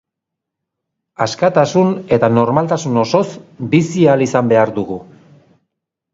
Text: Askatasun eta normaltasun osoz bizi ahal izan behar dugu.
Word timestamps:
Askatasun 1.25 1.91
eta 2.17 2.31
normaltasun 2.39 2.99
osoz 3.03 3.23
bizi 3.75 4.09
ahal 4.15 4.27
izan 4.29 4.53
behar 4.57 4.75
dugu. 4.81 5.01